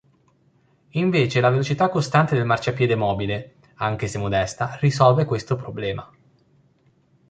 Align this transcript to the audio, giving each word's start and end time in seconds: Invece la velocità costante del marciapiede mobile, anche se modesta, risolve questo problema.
Invece 0.93 1.41
la 1.41 1.51
velocità 1.51 1.87
costante 1.89 2.33
del 2.33 2.43
marciapiede 2.47 2.95
mobile, 2.95 3.57
anche 3.75 4.07
se 4.07 4.17
modesta, 4.17 4.75
risolve 4.79 5.25
questo 5.25 5.55
problema. 5.55 6.11